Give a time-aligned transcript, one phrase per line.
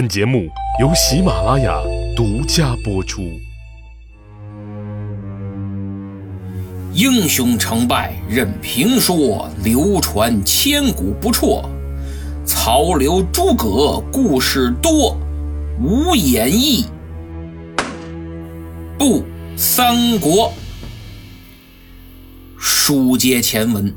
[0.00, 0.48] 本节目
[0.80, 1.78] 由喜马拉雅
[2.16, 3.38] 独家播出。
[6.94, 11.68] 英雄成败任评说，流传千古不辍。
[12.46, 15.14] 曹刘诸葛故事多，
[15.78, 16.86] 无演义
[18.98, 19.22] 不
[19.54, 20.50] 三国。
[22.58, 23.94] 书接前文，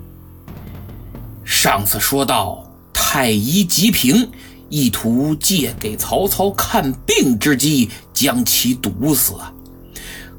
[1.46, 4.30] 上次说到太医吉平
[4.74, 9.34] 意图借给曹操看病之机将其毒死，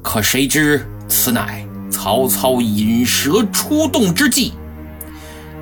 [0.01, 4.51] 可谁知此乃曹操引蛇出洞之计。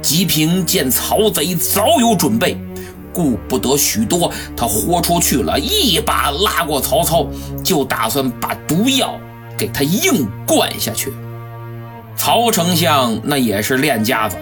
[0.01, 2.57] 吉平见曹贼早有准备，
[3.13, 7.27] 顾不得许多，他豁出去了，一把拉过曹操，
[7.63, 9.19] 就打算把毒药
[9.55, 11.13] 给他硬灌下去。
[12.17, 14.35] 曹丞相那也是练家子，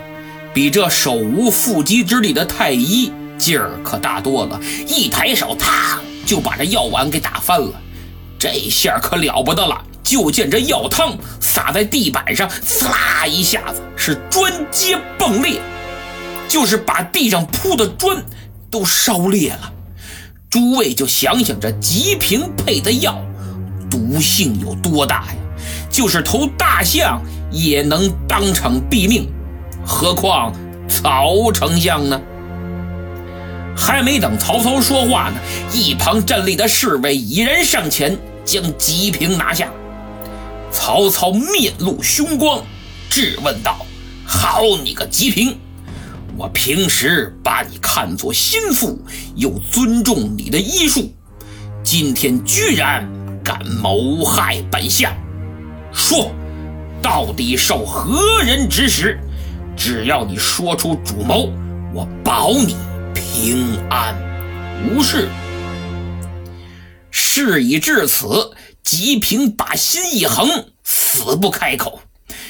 [0.53, 4.59] 比这手无缚鸡之力的太医劲儿可大多了。
[4.87, 7.73] 一抬手，啪就把这药碗给打翻了。
[8.37, 15.59] 这下可了不得了，就见这药汤洒在地板上，呲啦一下子是砖阶迸裂，
[16.48, 18.23] 就是把地上铺的砖
[18.70, 19.73] 都烧裂了。
[20.49, 23.20] 诸位就想想这吉平配的药，
[23.89, 25.35] 毒性有多大呀？
[25.89, 27.20] 就是头大象。
[27.53, 29.27] 也能当场毙命，
[29.85, 30.53] 何况
[30.87, 32.21] 曹丞相呢？
[33.84, 35.40] 还没等曹操说话呢，
[35.74, 38.15] 一旁站立的侍卫已然上前
[38.46, 39.68] 将吉平拿下。
[40.71, 42.63] 曹操面露凶光，
[43.10, 43.84] 质问道
[44.23, 45.57] ：“好你个吉平，
[46.38, 49.04] 我平时把你看作心腹，
[49.35, 51.12] 又尊重你的医术，
[51.84, 53.10] 今天居然
[53.43, 55.12] 敢谋害本相，
[55.91, 56.32] 说！”
[57.01, 59.20] 到底受何人指使？
[59.76, 61.51] 只要你说出主谋，
[61.95, 62.76] 我保你
[63.34, 64.13] 平安
[64.84, 65.29] 无事。
[67.09, 68.51] 事已至此，
[68.84, 72.01] 吉平把心一横，死不开口，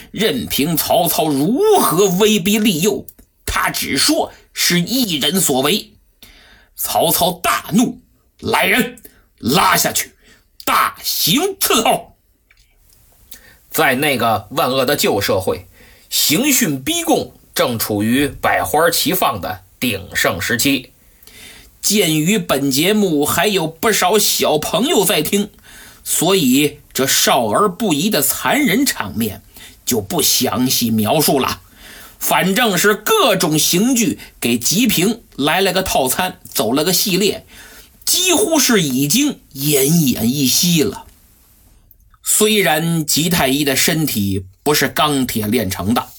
[0.10, 3.06] 任凭曹操如何威逼利诱，
[3.46, 5.94] 他只说是一人所为。
[6.76, 8.02] 曹操大怒，
[8.40, 9.00] 来人，
[9.38, 10.16] 拉下去，
[10.66, 12.18] 大刑伺候。
[13.70, 15.68] 在那个万恶的旧社会，
[16.10, 20.92] 刑讯逼供正处于百花齐放的鼎盛时期。
[21.82, 25.50] 鉴于本节目还有不少小朋友在听，
[26.04, 29.42] 所以这少儿不宜的残忍场面
[29.84, 31.62] 就不详细描述了。
[32.20, 37.48] 反正是各种刑具给吉平来了个套餐，走了个系列，
[38.06, 41.06] 几乎是已经奄奄一息了。
[42.24, 46.10] 虽然吉太医的身体不是钢铁炼成的，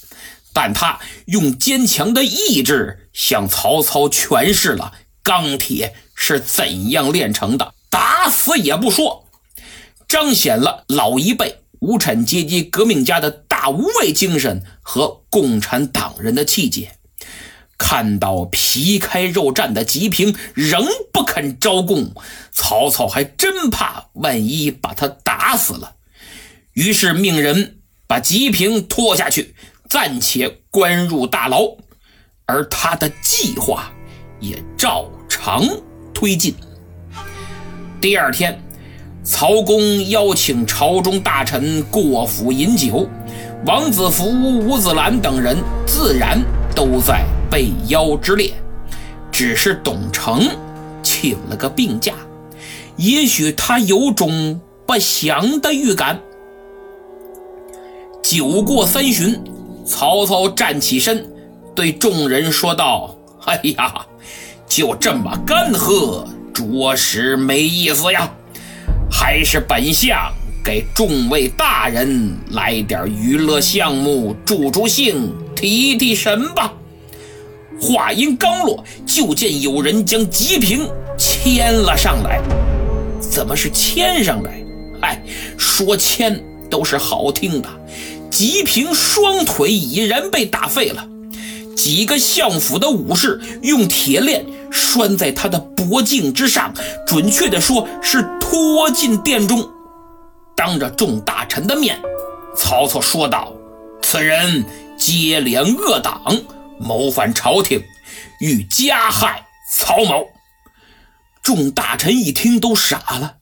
[0.53, 4.93] 但他用坚强的意志向曹操诠释了
[5.23, 9.29] 钢铁是怎样炼成的，打死也不说，
[10.09, 16.97] 彰显了老一辈无产阶级革命家的大无畏精神和共产党人的气节。
[17.79, 22.15] 看到皮开肉绽的吉平仍不肯招供，
[22.53, 25.97] 曹操还真怕万一把他打死了，
[26.75, 29.57] 于是命人把吉平拖下去，
[29.89, 31.77] 暂且关入大牢，
[32.47, 33.93] 而他的计划
[34.41, 35.65] 也照常
[36.13, 36.55] 推进。
[38.01, 38.61] 第二天，
[39.23, 43.09] 曹公邀请朝中大臣过府饮酒，
[43.67, 46.43] 王子服、吴子兰等人自然
[46.75, 47.25] 都在。
[47.51, 48.55] 被邀之列，
[49.31, 50.49] 只是董承
[51.03, 52.15] 请了个病假，
[52.97, 56.19] 也许他有种不祥的预感。
[58.23, 59.39] 酒过三巡，
[59.85, 61.27] 曹操站起身，
[61.75, 63.17] 对众人说道
[63.47, 63.95] ：“哎呀，
[64.67, 68.31] 就这么干喝，着实没意思呀！
[69.11, 70.33] 还是本相
[70.65, 76.73] 给众位大人来点娱乐项目，助助兴，提提神吧。”
[77.81, 80.87] 话音刚落，就见有人将吉平
[81.19, 82.41] 牵了上来。
[83.19, 84.63] 怎么是牵上来？
[85.01, 85.23] 哎，
[85.57, 86.39] 说牵
[86.71, 87.69] 都是好听的。
[88.31, 91.07] 吉平双腿已然被打废了，
[91.83, 96.73] 几个相府的武士用铁链拴在他的脖颈之上，
[97.05, 99.69] 准确的说是拖进殿中。
[100.57, 101.99] 当着众大臣的面，
[102.57, 103.53] 曹操说道
[104.01, 104.65] ：“此人
[104.97, 106.23] 接连恶党。”
[106.79, 107.83] 谋反朝廷，
[108.39, 109.45] 欲加害
[109.75, 110.29] 曹某。
[111.43, 113.39] 众大臣一听都傻了，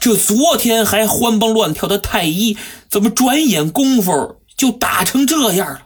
[0.00, 2.58] 这昨天还欢蹦乱跳的太医，
[2.90, 5.82] 怎么转眼功夫就打成这样了？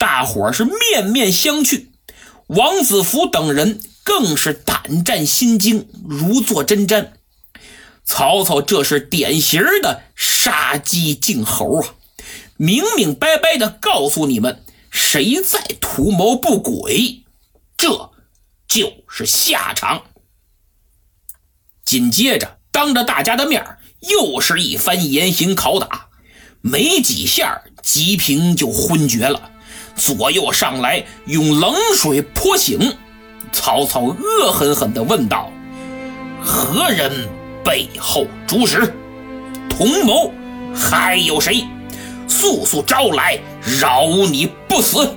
[0.00, 1.88] 大伙是面面相觑。
[2.46, 7.10] 王子服等人更是胆战心惊，如坐针毡。
[8.02, 11.94] 曹操这是典型的杀鸡儆猴啊！
[12.56, 17.24] 明明白白的告诉你们，谁在图谋不轨，
[17.76, 18.10] 这
[18.66, 20.04] 就是下场。
[21.84, 23.62] 紧接着，当着大家的面
[24.00, 26.08] 又是一番严刑拷打，
[26.62, 29.52] 没几下，吉平就昏厥了。
[29.96, 32.96] 左右上来用冷水泼醒，
[33.52, 35.50] 曹操恶狠狠地问道
[36.42, 37.28] ：“何人
[37.64, 38.94] 背后主使？
[39.68, 40.32] 同谋
[40.74, 41.64] 还有谁？
[42.26, 43.38] 速速招来，
[43.80, 45.14] 饶你不死！”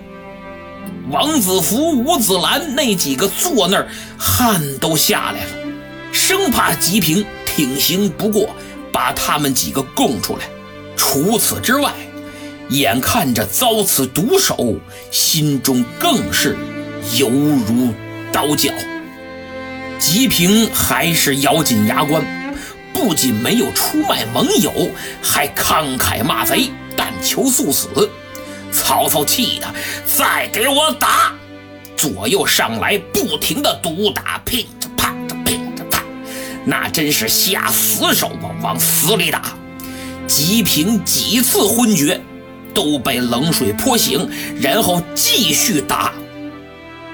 [1.12, 3.88] 王子服、吴子兰那几个坐那儿，
[4.18, 5.50] 汗都下来了，
[6.12, 8.50] 生怕吉平挺刑不过，
[8.92, 10.44] 把他们几个供出来。
[10.96, 11.92] 除此之外，
[12.74, 14.76] 眼看着遭此毒手，
[15.12, 16.58] 心中更是
[17.16, 17.94] 犹如
[18.32, 18.74] 刀绞。
[20.00, 22.26] 吉平还是咬紧牙关，
[22.92, 24.74] 不仅没有出卖盟友，
[25.22, 28.10] 还慷慨骂贼，但求速死。
[28.72, 29.68] 曹操气的
[30.04, 31.32] 再给我打，
[31.96, 36.04] 左右上来不停的毒打，乒着啪着乒着啪，
[36.66, 39.44] 那真是下死手啊，往死里打。
[40.26, 42.20] 吉平几次昏厥。
[42.74, 44.30] 都被冷水泼醒，
[44.60, 46.14] 然后继续打。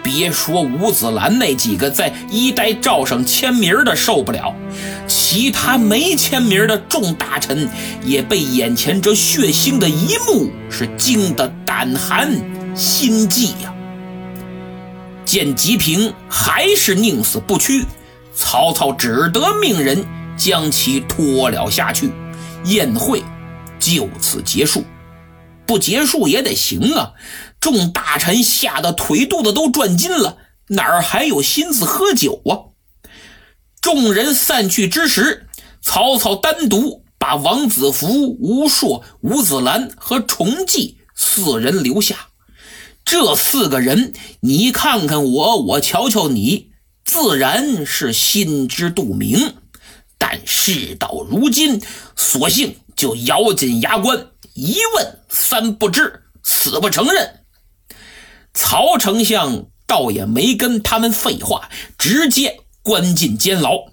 [0.01, 4.55] 别说吴子兰那几个在衣带诏上签名的受不了，
[5.07, 7.69] 其他没签名的众大臣
[8.03, 12.33] 也被眼前这血腥的一幕是惊得胆寒
[12.73, 13.73] 心悸呀。
[15.25, 17.85] 见吉平还是宁死不屈，
[18.33, 20.03] 曹操只得命人
[20.35, 22.09] 将其拖了下去，
[22.63, 23.21] 宴会
[23.77, 24.83] 就此结束。
[25.69, 27.13] 不结束也得行啊！
[27.59, 30.37] 众大臣吓得腿肚子都转筋了，
[30.69, 32.73] 哪儿还有心思喝酒啊？
[33.79, 35.45] 众人散去之时，
[35.79, 42.29] 曹操单独把王子服、吴硕、吴子兰和崇济四人留下。
[43.05, 46.71] 这四个人，你看看我，我瞧瞧你，
[47.05, 49.53] 自然是心知肚明。
[50.17, 51.79] 但事到如今，
[52.15, 54.25] 索性就咬紧牙关。
[54.53, 57.41] 一问三不知，死不承认。
[58.53, 63.85] 曹丞相倒也没跟他们废话，直接关进监牢。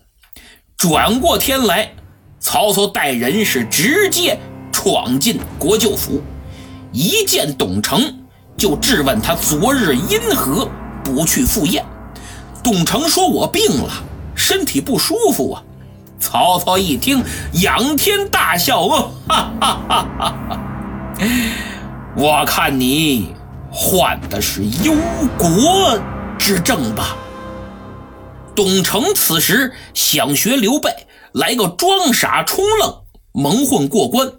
[0.76, 1.94] 转过天来，
[2.40, 4.38] 曹操带人是直接
[4.72, 6.22] 闯进国舅府，
[6.92, 8.26] 一见董承
[8.56, 10.68] 就质问他昨日因何
[11.04, 11.84] 不去赴宴。
[12.62, 14.02] 董承说：“我病了，
[14.34, 15.62] 身体不舒服啊。”
[16.18, 17.22] 曹操一听，
[17.62, 18.86] 仰天大笑
[19.28, 20.60] ：“哈哈哈哈哈！
[22.16, 23.34] 我看你
[23.70, 24.94] 患的是忧
[25.38, 26.00] 国
[26.38, 27.16] 之症吧？”
[28.56, 33.02] 董承此时想学刘备来个装傻充愣，
[33.32, 34.32] 蒙混过关，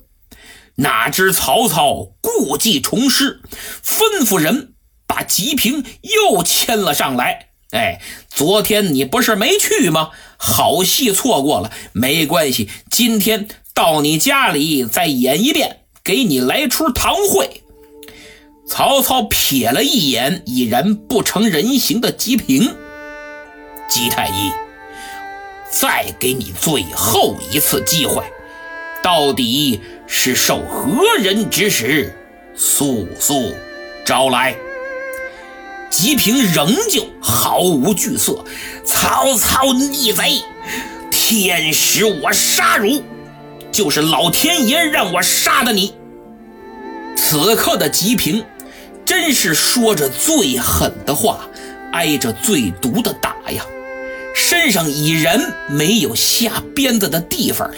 [0.78, 3.42] 哪知曹操故技重施，
[3.84, 4.74] 吩咐人
[5.06, 7.50] 把吉平又牵了上来。
[7.72, 10.10] 哎，昨天你不是没去吗？
[10.38, 17.64] 好戏错过了，没关系，今天到你家里再演一遍，给你来出堂会。
[18.68, 22.76] 曹操瞥了一眼已然不成人形的吉平，
[23.90, 24.52] 吉太医，
[25.72, 28.24] 再给你最后一次机会，
[29.02, 32.14] 到底是受何人指使，
[32.56, 33.54] 速速
[34.06, 34.56] 招来。
[35.98, 38.46] 吉平仍旧毫无惧色。
[38.86, 40.44] 曹操逆贼，
[41.10, 43.02] 天使我杀汝，
[43.72, 45.96] 就是老天爷让我杀的你。
[47.16, 48.46] 此刻的吉平，
[49.04, 51.40] 真是说着最狠的话，
[51.94, 53.66] 挨着最毒的打呀，
[54.36, 57.78] 身上已然没有下鞭子的地方了。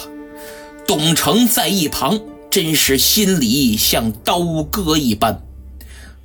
[0.86, 2.20] 董承在一旁，
[2.52, 5.42] 真是心里像刀割一般。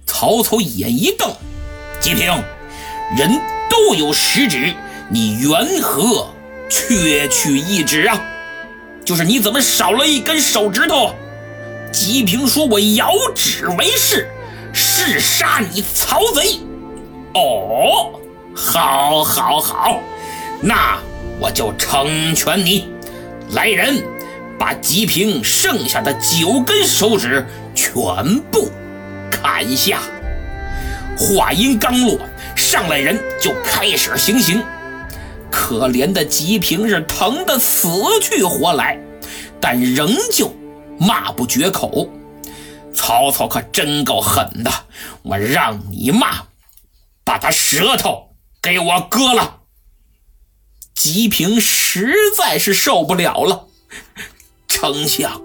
[0.04, 1.32] 曹操眼一瞪。
[2.04, 2.30] 吉平，
[3.16, 4.74] 人都有食指，
[5.08, 6.28] 你缘何
[6.68, 8.20] 缺去一指啊？
[9.06, 11.14] 就是你怎么少了一根手指头？
[11.90, 14.28] 吉平说：“我摇指为誓，
[14.74, 16.60] 誓杀你曹贼。”
[17.32, 18.20] 哦，
[18.54, 19.98] 好，好，好，
[20.60, 20.98] 那
[21.40, 22.86] 我就成全你。
[23.52, 24.04] 来人，
[24.58, 27.94] 把吉平剩下的九根手指全
[28.50, 28.68] 部
[29.30, 30.00] 砍下。
[31.16, 32.18] 话音刚落，
[32.56, 34.62] 上来人就开始行刑。
[35.50, 37.88] 可怜的吉平是疼得死
[38.20, 38.98] 去活来，
[39.60, 40.52] 但仍旧
[40.98, 42.10] 骂不绝口。
[42.92, 44.70] 曹操可真够狠的，
[45.22, 46.44] 我让你骂，
[47.24, 49.60] 把他舌头给我割了！
[50.94, 53.66] 吉平实在是受不了了，
[54.68, 55.42] 丞相，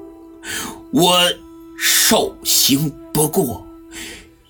[0.93, 1.19] 我
[1.77, 3.65] 受刑不过，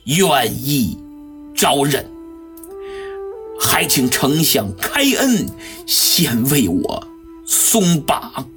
[0.05, 0.97] 愿意
[1.59, 2.09] 招认，
[3.59, 5.45] 还请丞相开恩，
[5.85, 7.05] 先为我
[7.45, 8.47] 松绑。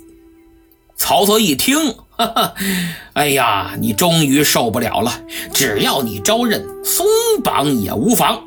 [0.97, 2.55] 曹操一听，哈哈，
[3.15, 5.21] 哎呀，你终于受不了了，
[5.53, 7.05] 只要你招认，松
[7.43, 8.41] 绑也无妨。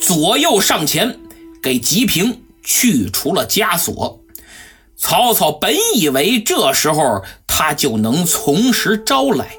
[0.00, 1.20] 左右上前
[1.62, 2.40] 给吉平。
[2.66, 4.20] 去除了枷锁，
[4.96, 9.58] 曹操本以为这时候他就能从实招来，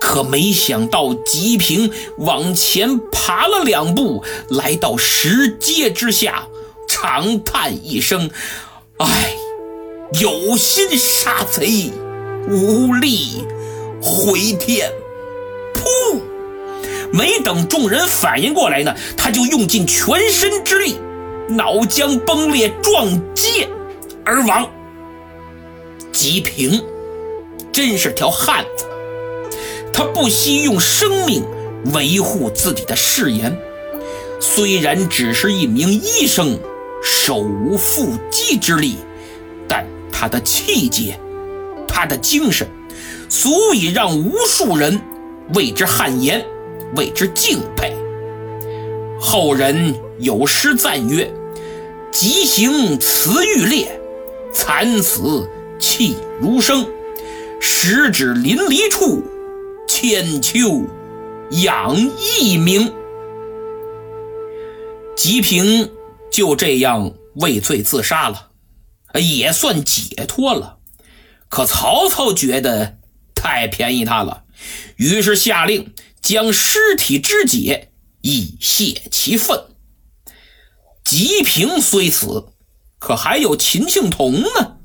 [0.00, 6.46] 可没想到吉平往前爬了两步，来到石阶之下，
[6.88, 8.30] 长叹一声
[8.98, 9.34] ：“唉，
[10.20, 11.90] 有心杀贼，
[12.48, 13.44] 无力
[14.02, 14.90] 回天。”
[15.74, 16.20] 噗！
[17.12, 20.96] 没等众人反应过来呢，他就用尽全身之力。
[21.48, 23.68] 脑浆崩裂，撞阶
[24.24, 24.70] 而亡。
[26.12, 26.82] 吉平
[27.72, 28.86] 真是条汉子，
[29.92, 31.44] 他不惜用生命
[31.92, 33.56] 维护自己的誓言。
[34.40, 36.58] 虽然只是一名医生，
[37.02, 38.96] 手无缚鸡之力，
[39.68, 41.18] 但他的气节，
[41.86, 42.66] 他的精神，
[43.28, 45.00] 足以让无数人
[45.54, 46.44] 为之汗颜，
[46.96, 47.92] 为之敬佩。
[49.20, 51.30] 后人有诗赞曰。
[52.10, 53.98] 急行辞欲裂，
[54.52, 56.86] 惨死气如生。
[57.58, 59.22] 十指淋漓处，
[60.02, 60.84] 千秋
[61.62, 62.92] 养一名。
[65.16, 65.92] 吉平
[66.28, 68.50] 就这样畏罪自杀了，
[69.14, 70.78] 也算解脱了。
[71.48, 72.98] 可曹操觉得
[73.32, 74.42] 太便宜他了，
[74.96, 77.92] 于是下令将尸体肢解，
[78.22, 79.56] 以泄其愤。
[81.04, 82.46] 吉平虽死，
[82.98, 84.78] 可还有秦庆童呢。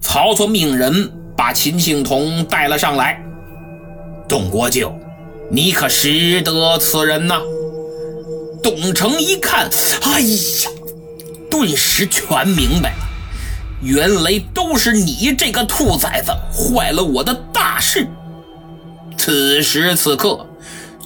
[0.00, 3.24] 曹操命人把秦庆童带了上来。
[4.34, 4.92] 董国舅，
[5.48, 7.40] 你可识得此人呐？
[8.64, 9.70] 董承一看，
[10.02, 10.70] 哎呀，
[11.48, 13.06] 顿时全明白了，
[13.80, 18.08] 原来都是你这个兔崽子坏了我的大事。
[19.16, 20.44] 此时此刻，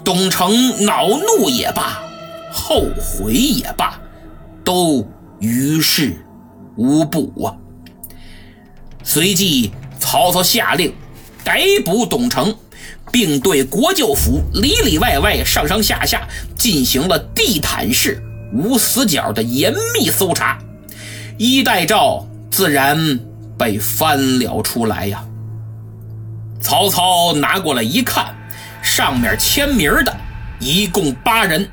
[0.02, 2.02] 董承恼怒也罢，
[2.50, 4.00] 后悔也罢。
[4.64, 5.06] 都
[5.38, 6.16] 于事
[6.76, 7.52] 无补啊！
[9.04, 10.94] 随即，曹操下令
[11.44, 12.54] 逮捕董承，
[13.10, 16.26] 并对国舅府里里外外、上上下下
[16.56, 20.58] 进行了地毯式、无死角的严密搜查。
[21.36, 23.18] 衣带诏自然
[23.56, 25.24] 被翻了出来呀！
[26.60, 28.34] 曹操拿过来一看，
[28.82, 30.16] 上面签名的
[30.58, 31.68] 一共八人，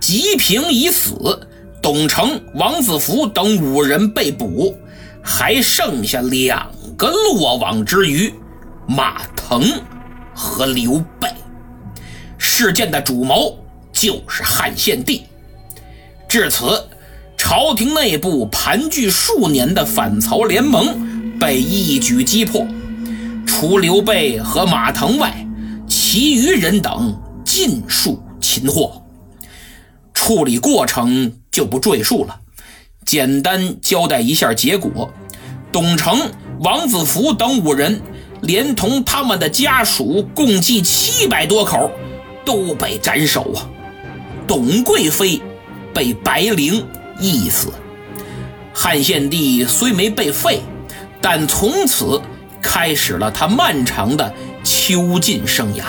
[0.00, 1.48] 吉平已死。
[1.82, 4.74] 董承、王子服等五人被捕，
[5.22, 8.32] 还剩下两个落网之鱼：
[8.88, 9.62] 马腾
[10.34, 11.28] 和刘备。
[12.36, 13.58] 事件的主谋
[13.92, 15.24] 就是汉献帝。
[16.28, 16.88] 至此，
[17.36, 22.66] 朝廷内部盘踞数年的反曹联盟被一举击破，
[23.46, 25.46] 除刘备和马腾外，
[25.86, 29.02] 其余人等尽数擒获。
[30.12, 31.32] 处理过程。
[31.54, 32.40] 就不赘述了，
[33.06, 35.08] 简单交代一下结果：
[35.70, 38.02] 董承、王子服等五人，
[38.44, 41.90] 连同他们的家属，共计七百多口，
[42.44, 43.68] 都被斩首啊！
[44.46, 45.40] 董贵妃
[45.94, 46.84] 被白绫
[47.18, 47.72] 缢死。
[48.74, 50.60] 汉献帝虽没被废，
[51.20, 52.20] 但从此
[52.60, 54.32] 开始了他漫长的
[54.62, 55.84] 囚禁生涯。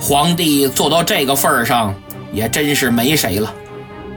[0.00, 1.94] 皇帝做到这个份上，
[2.32, 3.54] 也真是没谁了。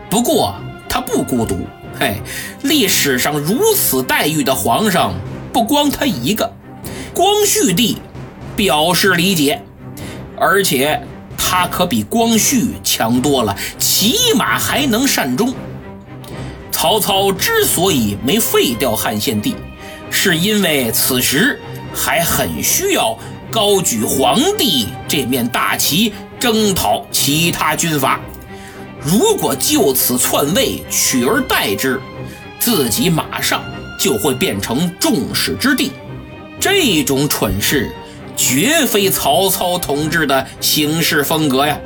[0.10, 0.56] 不过
[0.90, 1.60] 他不孤独，
[2.00, 2.20] 嘿，
[2.64, 5.14] 历史上如此待遇的皇上
[5.54, 6.52] 不光他一个。
[7.20, 7.98] 光绪帝
[8.56, 9.62] 表示理解，
[10.38, 11.06] 而且
[11.38, 15.54] 他可比光绪强多了，起码还能善终。
[16.72, 19.54] 曹操之所以没废掉汉献帝，
[20.10, 21.60] 是因为此时
[21.94, 23.20] 还很需要
[23.52, 28.18] 高举皇帝这面大旗，征讨其他军阀。
[29.04, 32.00] 如果就此篡位取而代之，
[32.62, 33.62] 自己马上
[34.00, 35.92] 就会变成众矢之的。
[36.60, 37.92] 这种蠢事
[38.36, 41.80] 绝非曹操统治的行事风格呀！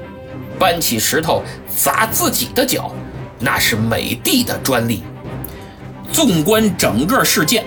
[0.60, 1.44] 搬起石头
[1.76, 2.92] 砸自己的脚，
[3.40, 5.04] 那是美帝的专利。
[6.12, 7.64] 纵观整个事件，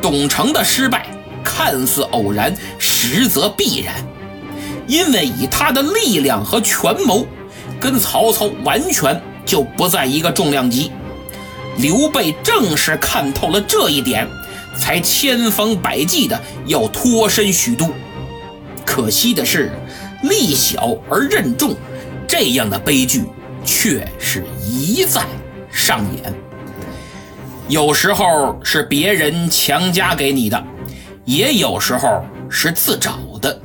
[0.00, 1.06] 董承的失败
[1.44, 3.94] 看似偶然，实则必然，
[4.86, 7.26] 因为以他的力量和权谋。
[7.78, 10.90] 跟曹操完全就不在一个重量级。
[11.76, 14.26] 刘备正是看透了这一点，
[14.78, 17.90] 才千方百计的要脱身许都。
[18.84, 19.72] 可惜的是，
[20.22, 21.74] 力小而任重，
[22.26, 23.24] 这样的悲剧
[23.64, 25.22] 却是一再
[25.70, 26.34] 上演。
[27.68, 30.64] 有时候是别人强加给你的，
[31.24, 33.60] 也有时候是自找的。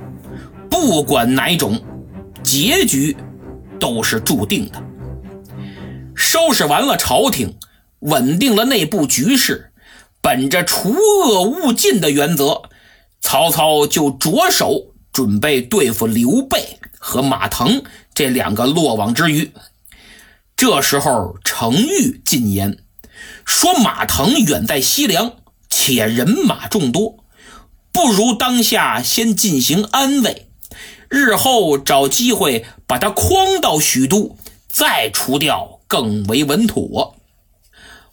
[0.69, 1.79] 不管哪种，
[2.41, 3.15] 结局
[3.79, 4.81] 都是注定的。
[6.15, 7.55] 收拾完了朝廷，
[7.99, 9.70] 稳定了内部局势，
[10.21, 12.63] 本着除恶务尽的原则，
[13.21, 19.51] 曹操就着手准备对付刘备和马腾这两个落网之鱼。
[20.55, 22.83] 这时候，程昱进言
[23.45, 25.33] 说：“马腾远在西凉，
[25.69, 27.25] 且人马众多，
[27.91, 30.47] 不如当下先进行安慰。”
[31.09, 34.37] 日后找机会把他诓到许都，
[34.69, 37.15] 再除掉更为稳妥。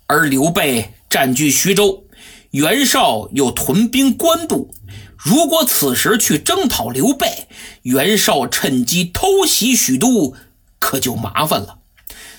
[0.07, 2.05] 而刘备占据徐州，
[2.51, 4.75] 袁绍又屯兵官渡，
[5.17, 7.49] 如果此时去征讨刘备，
[7.83, 10.35] 袁绍趁机偷袭许都，
[10.79, 11.79] 可就麻烦了。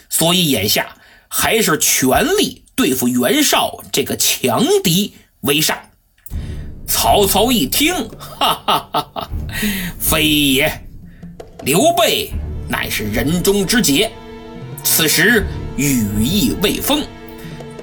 [0.10, 0.98] 所以眼下
[1.28, 5.78] 还是全力对付袁绍这个强敌为上。
[6.88, 7.94] 曹操一听，
[8.40, 9.30] 哈哈哈哈，
[10.00, 10.88] 非也，
[11.64, 12.32] 刘备
[12.68, 14.12] 乃是人中之杰，
[14.84, 15.46] 此时
[15.78, 17.06] 羽翼未丰，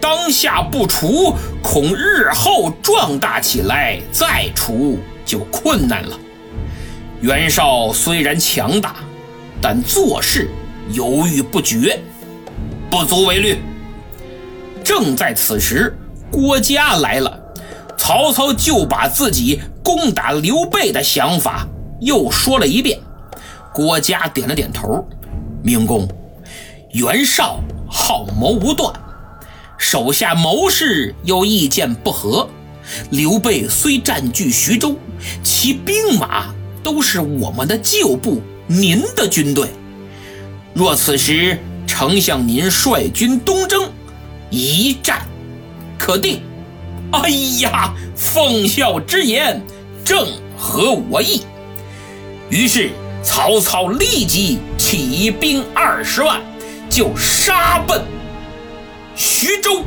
[0.01, 6.19] 当下不除，恐日后壮大起来再除就困难了。
[7.21, 8.97] 袁绍虽然强大，
[9.61, 10.51] 但做事
[10.93, 11.99] 犹豫不决，
[12.91, 13.59] 不足为虑。
[14.85, 15.97] 正在此时，
[16.31, 17.43] 郭嘉来了。
[17.99, 21.67] 曹操就把自己攻打刘备的想法
[21.99, 23.01] 又说了一遍。
[23.73, 25.05] 郭嘉点了点头，
[25.63, 26.07] 明公，
[26.93, 27.59] 袁绍
[27.91, 28.93] 好谋无断，
[29.79, 32.49] 手下谋士又意见不合。
[33.11, 34.97] 刘备虽占据徐州，
[35.43, 39.69] 其兵马都是我们的旧部，您的军队。
[40.73, 43.91] 若此时丞相您率军东征，
[44.51, 45.27] 一战
[45.99, 46.41] 可定。
[47.13, 47.29] 哎
[47.61, 49.61] 呀，奉孝之言
[50.05, 51.43] 正合我意。
[52.51, 52.91] 于是
[53.23, 56.41] 曹操立即起兵二十万，
[56.89, 58.01] 就杀奔
[59.17, 59.83] 徐州。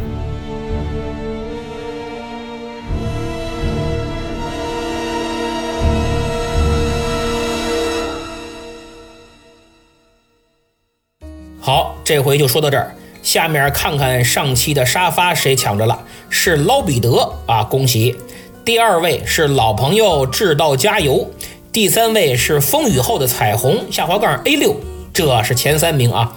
[11.62, 12.96] 好，这回就说到这儿。
[13.22, 16.00] 下面看看上期的沙发谁抢着了？
[16.30, 18.16] 是捞彼得啊，恭喜！
[18.66, 21.30] 第二位是老朋友智道加油，
[21.72, 24.76] 第三位是风雨后的彩虹下滑杠 A 六，
[25.14, 26.36] 这是前三名啊。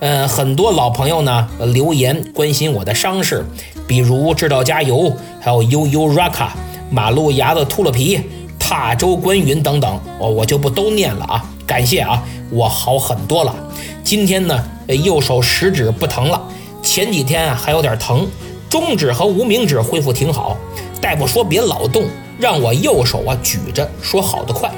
[0.00, 3.44] 嗯，很多老朋友呢留言关心我的伤势，
[3.86, 6.48] 比如志道加油，还有悠悠 Raka，
[6.90, 8.18] 马路牙子秃了皮，
[8.58, 11.44] 踏州观云等等，我我就不都念了啊。
[11.66, 13.54] 感谢啊，我好很多了。
[14.02, 14.64] 今天呢，
[15.04, 16.40] 右手食指不疼了，
[16.82, 18.26] 前几天啊还有点疼，
[18.70, 20.56] 中指和无名指恢复挺好。
[20.98, 22.04] 大夫说别老动，
[22.38, 24.70] 让我右手啊举着，说好的快。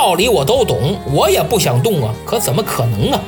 [0.00, 3.20] 道理我都懂，我也不想动啊，可怎么可能啊？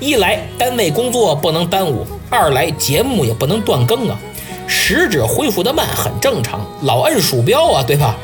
[0.00, 4.18] 一来单位工作不能耽误，二来节目也不能断更啊。
[4.66, 8.16] 食指恢复的慢很正常，老摁鼠标啊，对吧？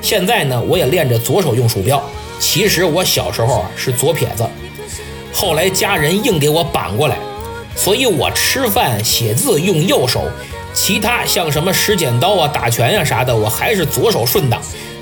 [0.00, 2.02] 现在呢，我也练着左手用鼠标。
[2.38, 4.42] 其实我小时候啊是左撇子。
[5.34, 7.18] 后来家人硬给我扳过来，
[7.76, 10.22] 所以我吃饭写字用右手，
[10.72, 14.58] 其他像什么使剪刀啊、打拳呀啥的，我还是左手顺当。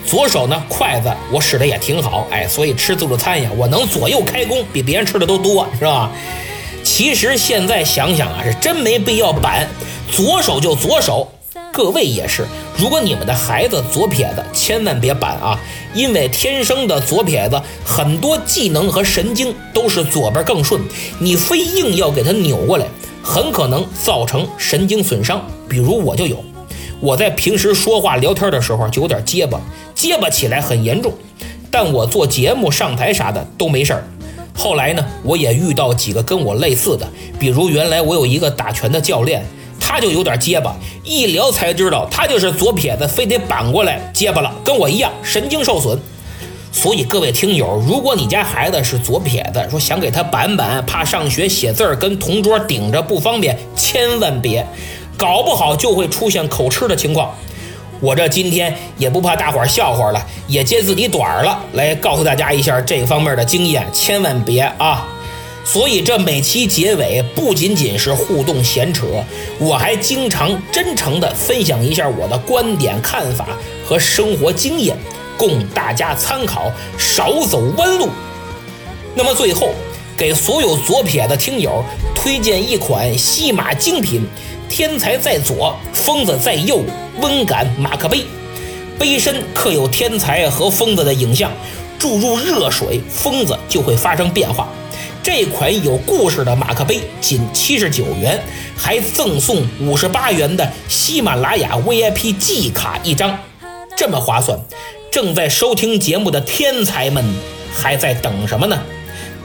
[0.09, 6.11] 左手呢，筷子我使的也挺好，哎，所以吃自助餐呀，我能左右开弓，比别人吃的都多，是吧？
[6.83, 9.68] 其实现在想想啊，是真没必要扳，
[10.11, 11.29] 左手就左手。
[11.71, 12.47] 各位也是，
[12.79, 15.61] 如果你们的孩子左撇子，千万别扳啊，
[15.92, 20.81] 因为天生的左撇子很多技能和神经都是左边更顺，
[21.18, 22.87] 你非硬要给他扭过来，
[23.23, 25.47] 很可能造成神经损伤。
[25.68, 26.42] 比如我就有，
[26.99, 29.61] 我在平时说话聊天的时候就有点结巴，
[29.98, 31.12] 结巴起来很严重，
[31.72, 34.04] 但我做节目上台啥的都没事儿。
[34.56, 37.04] 后来呢，我也遇到几个跟我类似的，
[37.37, 39.44] 比如原来我有一个打拳的教练。
[39.80, 45.98] 他就有点结巴，一聊才知道他就是左撇子，非得扳过来结巴了，跟我一样神经受损。
[46.70, 54.64] 所以各位听友，如果你家孩子是左撇子，说想给他扳扳，怕上学写字儿跟同桌顶着不方便，千万别，
[55.16, 57.34] 搞不好就会出现口吃的情况。
[58.00, 65.06] 我这今天也不怕大伙儿笑话了，也揭自己短了，来告诉大家一下这方面的经验，千万别啊。
[65.64, 69.06] 所以这每期结尾不仅仅是互动闲扯，
[69.58, 73.48] 我还经常真诚地分享一下我的观点、看法
[73.84, 74.96] 和生活经验，
[75.37, 78.08] 供大家参考，少走弯路。
[79.14, 79.70] 那么最后，
[80.18, 81.81] 给所有左撇子听友
[82.12, 84.26] 推荐一款西马精品——
[84.68, 86.83] 天才在左，疯子在右，
[87.20, 88.24] 温感马克杯。
[88.98, 91.52] 杯身刻有天才和疯子的影像，
[92.00, 94.68] 注入热水，疯子就会发生变化。
[95.22, 98.42] 这款有故事的马克杯仅七十九元，
[98.76, 103.38] 还赠送五十八元的喜马拉雅 VIP 季卡一张，
[103.96, 104.59] 这么划算！
[105.12, 107.24] 正在收听节目的天才们
[107.72, 108.76] 还在等什么呢？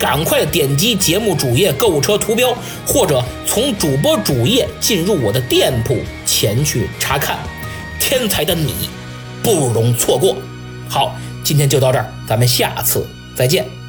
[0.03, 2.53] 赶快点击节目主页购物车图标，
[2.85, 7.39] 或者从主播主页进入我的店铺前去查看。
[8.01, 8.73] 天才的你！
[9.41, 10.35] 不容错过。
[10.89, 13.82] 好，今天就到这儿，咱们下次再见。